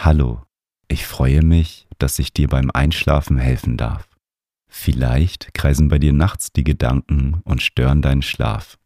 [0.00, 0.42] Hallo,
[0.86, 4.08] ich freue mich, dass ich dir beim Einschlafen helfen darf.
[4.68, 8.78] Vielleicht kreisen bei dir nachts die Gedanken und stören deinen Schlaf.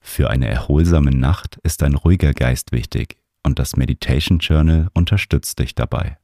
[0.00, 5.76] Für eine erholsame Nacht ist ein ruhiger Geist wichtig und das Meditation Journal unterstützt dich
[5.76, 6.18] dabei.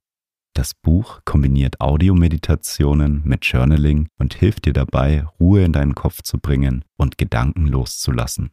[0.55, 6.39] Das Buch kombiniert Audiomeditationen mit Journaling und hilft dir dabei, Ruhe in deinen Kopf zu
[6.39, 8.51] bringen und Gedanken loszulassen.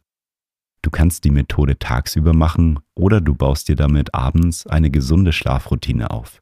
[0.89, 6.09] Du kannst die Methode tagsüber machen oder du baust dir damit abends eine gesunde Schlafroutine
[6.09, 6.41] auf.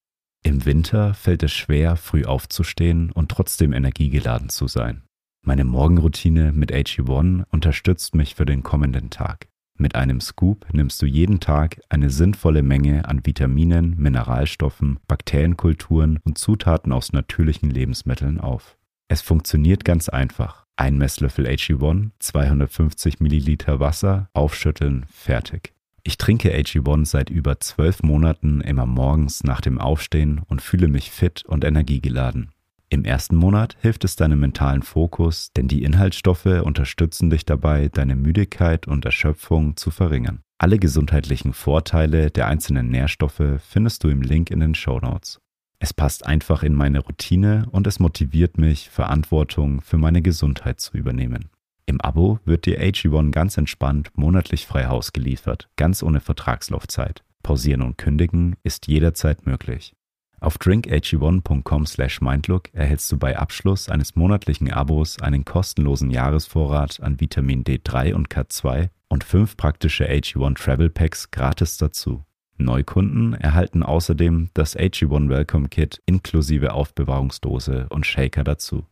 [0.41, 5.03] Im Winter fällt es schwer, früh aufzustehen und trotzdem energiegeladen zu sein.
[5.41, 9.47] Meine Morgenroutine mit AG1 unterstützt mich für den kommenden Tag.
[9.77, 16.37] Mit einem Scoop nimmst du jeden Tag eine sinnvolle Menge an Vitaminen, Mineralstoffen, Bakterienkulturen und
[16.37, 18.77] Zutaten aus natürlichen Lebensmitteln auf.
[19.07, 20.65] Es funktioniert ganz einfach.
[20.75, 25.73] Ein Messlöffel AG1, 250 Milliliter Wasser, aufschütteln, fertig.
[26.03, 31.09] Ich trinke AG1 seit über zwölf Monaten immer morgens nach dem Aufstehen und fühle mich
[31.09, 32.51] fit und energiegeladen.
[32.91, 38.15] Im ersten Monat hilft es deinem mentalen Fokus, denn die Inhaltsstoffe unterstützen dich dabei, deine
[38.15, 40.41] Müdigkeit und Erschöpfung zu verringern.
[40.57, 45.39] Alle gesundheitlichen Vorteile der einzelnen Nährstoffe findest du im Link in den Show Notes.
[45.77, 50.97] Es passt einfach in meine Routine und es motiviert mich, Verantwortung für meine Gesundheit zu
[50.97, 51.49] übernehmen.
[51.85, 57.23] Im Abo wird dir AG1 ganz entspannt monatlich frei Haus geliefert, ganz ohne Vertragslaufzeit.
[57.43, 59.93] Pausieren und kündigen ist jederzeit möglich.
[60.41, 68.13] Auf drinkag1.com/mindlook erhältst du bei Abschluss eines monatlichen Abos einen kostenlosen Jahresvorrat an Vitamin D3
[68.13, 72.23] und K2 und fünf praktische AG1 Travel Packs gratis dazu.
[72.57, 78.85] Neukunden erhalten außerdem das AG1 Welcome Kit inklusive Aufbewahrungsdose und Shaker dazu.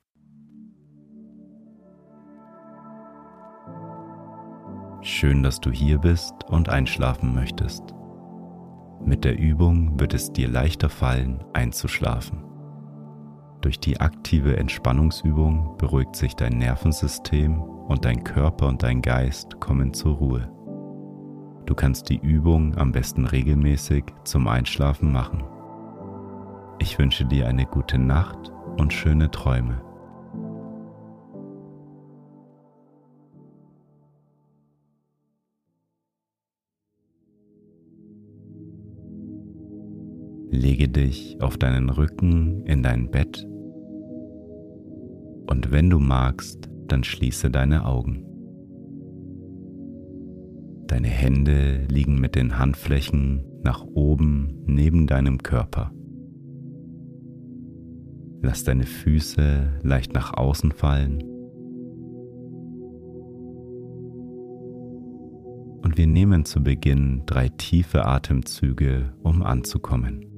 [5.01, 7.96] Schön, dass du hier bist und einschlafen möchtest.
[9.05, 12.43] Mit der Übung wird es dir leichter fallen, einzuschlafen.
[13.61, 19.93] Durch die aktive Entspannungsübung beruhigt sich dein Nervensystem und dein Körper und dein Geist kommen
[19.93, 20.51] zur Ruhe.
[21.65, 25.43] Du kannst die Übung am besten regelmäßig zum Einschlafen machen.
[26.79, 29.81] Ich wünsche dir eine gute Nacht und schöne Träume.
[40.57, 43.47] Lege dich auf deinen Rücken in dein Bett
[45.47, 48.25] und wenn du magst, dann schließe deine Augen.
[50.87, 55.91] Deine Hände liegen mit den Handflächen nach oben neben deinem Körper.
[58.41, 61.21] Lass deine Füße leicht nach außen fallen.
[65.83, 70.36] Und wir nehmen zu Beginn drei tiefe Atemzüge, um anzukommen.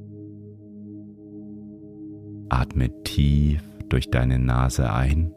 [2.50, 5.32] Atme tief durch deine Nase ein.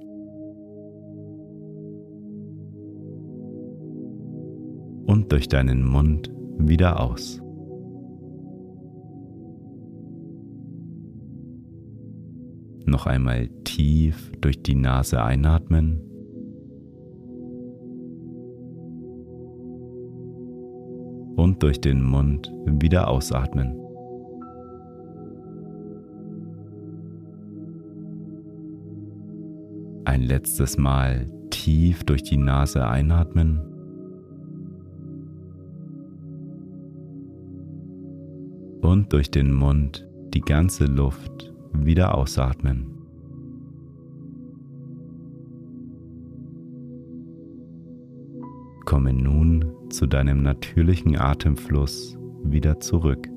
[5.06, 7.42] Und durch deinen Mund wieder aus.
[12.86, 16.00] Noch einmal tief durch die Nase einatmen.
[21.36, 23.81] Und durch den Mund wieder ausatmen.
[30.04, 33.60] Ein letztes Mal tief durch die Nase einatmen.
[38.80, 42.86] Und durch den Mund die ganze Luft wieder ausatmen.
[48.84, 53.28] Komme nun zu deinem natürlichen Atemfluss wieder zurück.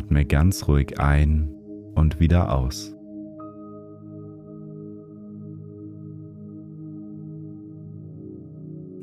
[0.00, 1.50] Atme ganz ruhig ein
[1.94, 2.96] und wieder aus.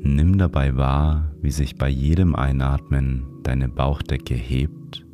[0.00, 5.06] Nimm dabei wahr, wie sich bei jedem Einatmen deine Bauchdecke hebt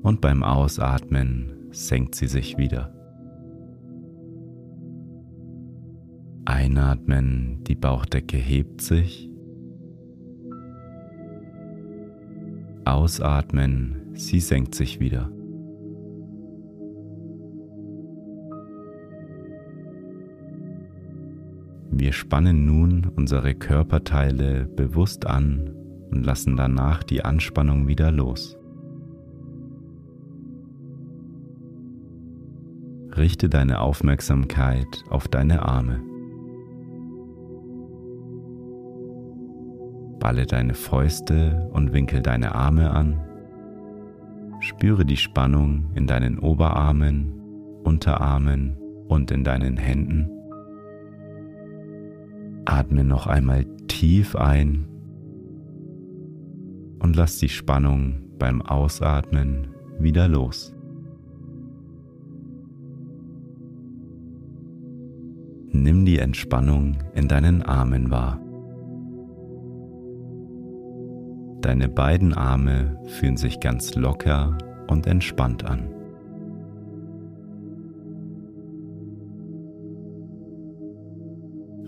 [0.00, 2.94] und beim Ausatmen senkt sie sich wieder.
[6.46, 9.31] Einatmen, die Bauchdecke hebt sich.
[12.84, 15.30] Ausatmen, sie senkt sich wieder.
[21.90, 25.70] Wir spannen nun unsere Körperteile bewusst an
[26.10, 28.56] und lassen danach die Anspannung wieder los.
[33.16, 36.11] Richte deine Aufmerksamkeit auf deine Arme.
[40.22, 43.18] Balle deine Fäuste und winkel deine Arme an.
[44.60, 47.32] Spüre die Spannung in deinen Oberarmen,
[47.82, 48.76] Unterarmen
[49.08, 50.30] und in deinen Händen.
[52.66, 54.86] Atme noch einmal tief ein
[57.00, 60.72] und lass die Spannung beim Ausatmen wieder los.
[65.72, 68.38] Nimm die Entspannung in deinen Armen wahr.
[71.62, 75.88] Deine beiden Arme fühlen sich ganz locker und entspannt an.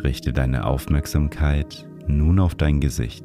[0.01, 3.25] Richte deine Aufmerksamkeit nun auf dein Gesicht.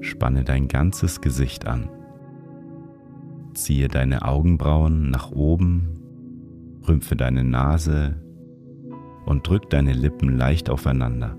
[0.00, 1.88] Spanne dein ganzes Gesicht an.
[3.54, 6.00] Ziehe deine Augenbrauen nach oben,
[6.88, 8.16] rümpfe deine Nase
[9.24, 11.36] und drück deine Lippen leicht aufeinander.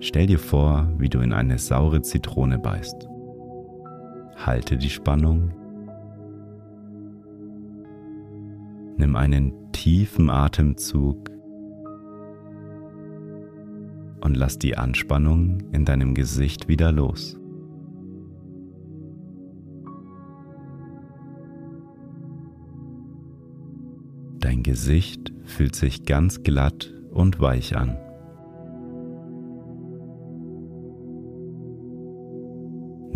[0.00, 3.08] Stell dir vor, wie du in eine saure Zitrone beißt.
[4.36, 5.52] Halte die Spannung.
[8.98, 11.30] Nimm einen tiefen Atemzug
[14.20, 17.38] und lass die Anspannung in deinem Gesicht wieder los.
[24.40, 27.96] Dein Gesicht fühlt sich ganz glatt und weich an.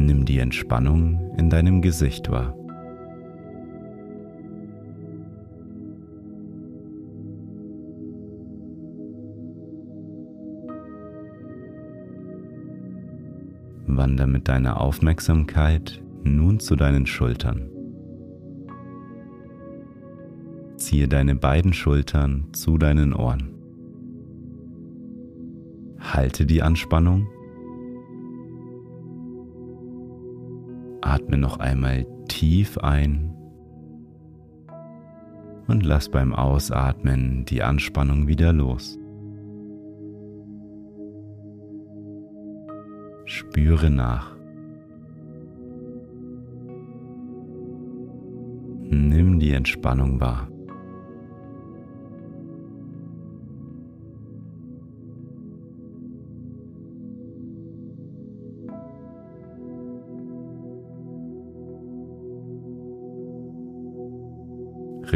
[0.06, 2.56] Nimm die Entspannung in deinem Gesicht wahr.
[13.86, 17.68] Wander mit deiner Aufmerksamkeit nun zu deinen Schultern.
[20.76, 23.50] Ziehe deine beiden Schultern zu deinen Ohren.
[25.98, 27.28] Halte die Anspannung
[31.10, 33.34] Atme noch einmal tief ein
[35.66, 38.96] und lass beim Ausatmen die Anspannung wieder los.
[43.24, 44.36] Spüre nach.
[48.82, 50.48] Nimm die Entspannung wahr.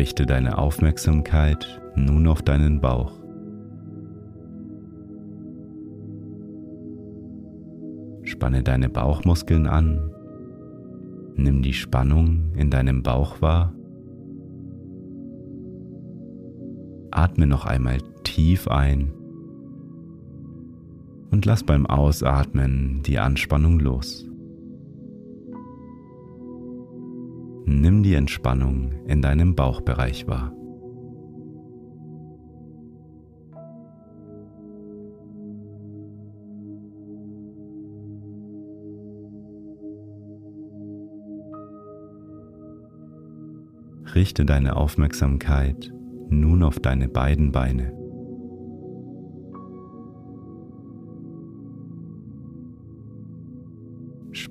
[0.05, 3.11] Richte deine Aufmerksamkeit nun auf deinen Bauch.
[8.23, 10.11] Spanne deine Bauchmuskeln an.
[11.37, 13.73] Nimm die Spannung in deinem Bauch wahr.
[17.11, 19.11] Atme noch einmal tief ein
[21.31, 24.29] und lass beim Ausatmen die Anspannung los.
[27.67, 30.53] Nimm die Entspannung in deinem Bauchbereich wahr.
[44.15, 45.93] Richte deine Aufmerksamkeit
[46.29, 48.04] nun auf deine beiden Beine.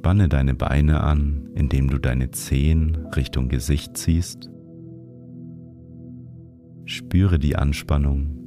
[0.03, 4.49] Spanne deine Beine an, indem du deine Zehen Richtung Gesicht ziehst.
[6.83, 8.37] Spüre die Anspannung.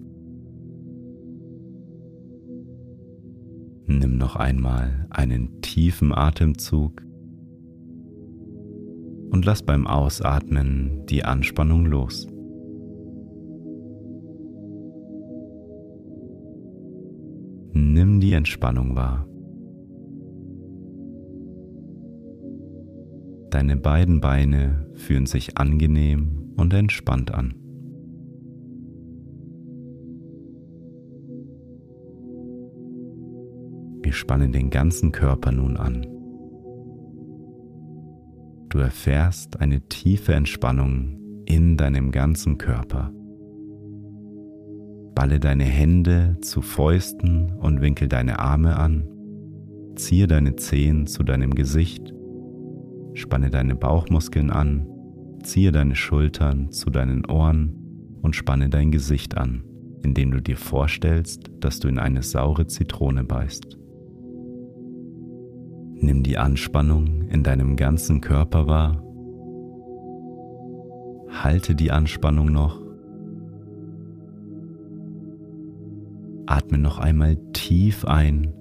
[3.86, 7.00] Nimm noch einmal einen tiefen Atemzug
[9.30, 12.26] und lass beim Ausatmen die Anspannung los.
[17.72, 19.26] Nimm die Entspannung wahr.
[23.50, 27.54] Deine beiden Beine fühlen sich angenehm und entspannt an.
[34.02, 36.06] Wir spannen den ganzen Körper nun an.
[38.68, 43.12] Du erfährst eine tiefe Entspannung in deinem ganzen Körper.
[45.14, 49.08] Balle deine Hände zu Fäusten und winkel deine Arme an.
[49.96, 52.12] Ziehe deine Zehen zu deinem Gesicht
[53.16, 54.86] Spanne deine Bauchmuskeln an.
[55.42, 59.64] Ziehe deine Schultern zu deinen Ohren und spanne dein Gesicht an,
[60.02, 63.78] indem du dir vorstellst, dass du in eine saure Zitrone beißt.
[65.94, 69.02] Nimm die Anspannung in deinem ganzen Körper wahr.
[71.42, 72.84] Halte die Anspannung noch
[76.46, 78.52] Atme noch einmal tief ein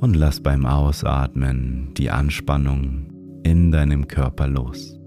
[0.00, 4.98] und lass beim Ausatmen die Anspannung in deinem Körper los.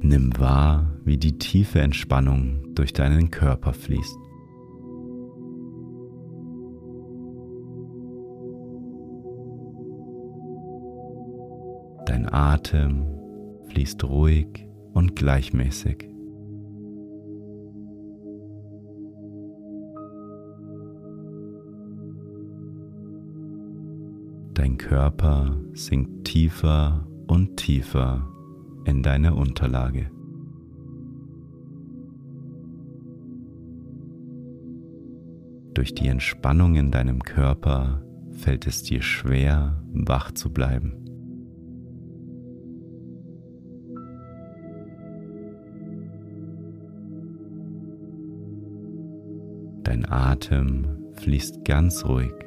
[0.00, 4.16] Nimm wahr, wie die tiefe Entspannung durch deinen Körper fließt.
[12.06, 13.04] Dein Atem
[13.68, 16.15] fließt ruhig und gleichmäßig.
[24.76, 28.28] Körper sinkt tiefer und tiefer
[28.84, 30.10] in deine Unterlage.
[35.74, 40.94] Durch die Entspannung in deinem Körper fällt es dir schwer, wach zu bleiben.
[49.82, 52.45] Dein Atem fließt ganz ruhig.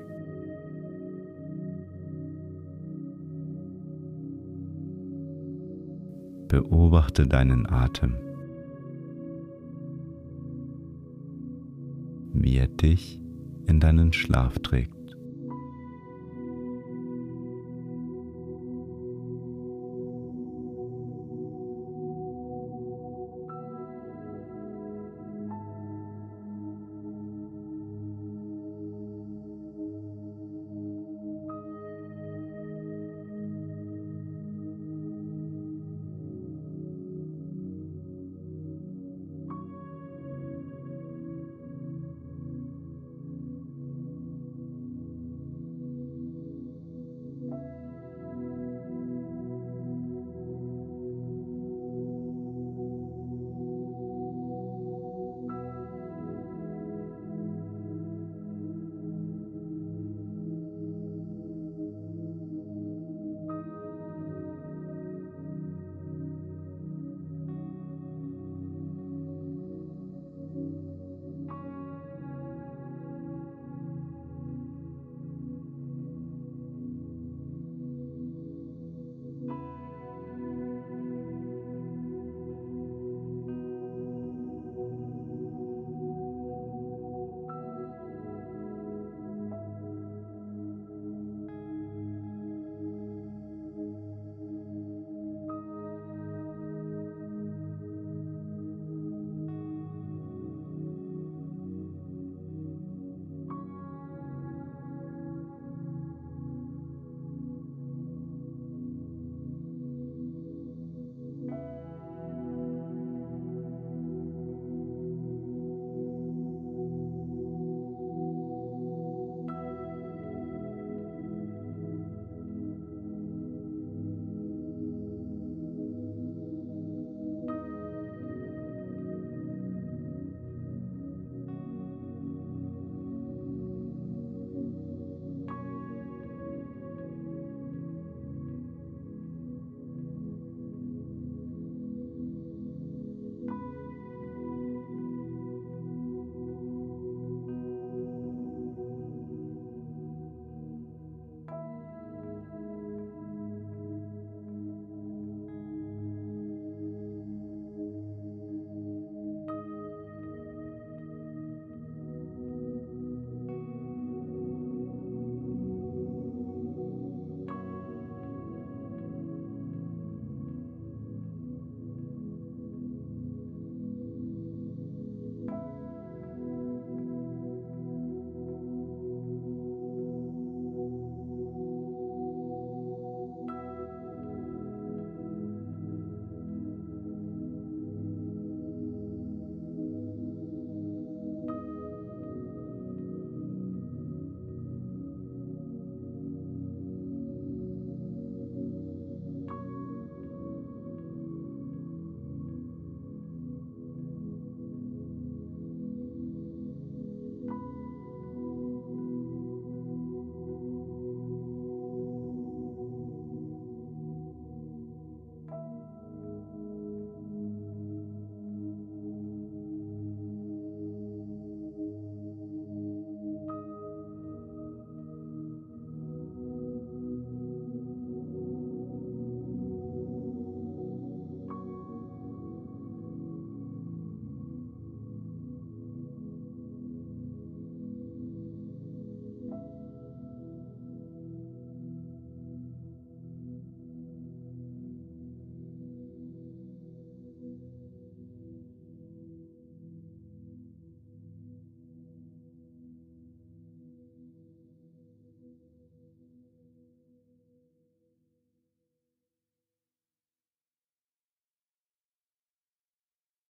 [6.89, 8.15] Beobachte deinen Atem,
[12.33, 13.21] wie er dich
[13.67, 14.98] in deinen Schlaf trägt.